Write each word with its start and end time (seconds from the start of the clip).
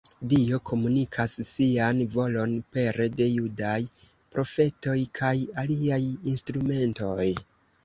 Dio 0.29 0.59
komunikas 0.69 1.35
sian 1.49 1.99
volon 2.15 2.55
pere 2.77 3.07
de 3.21 3.29
judaj 3.35 3.75
profetoj 4.33 4.97
kaj 5.21 5.35
aliaj 5.67 6.03
instrumentoj. 6.35 7.31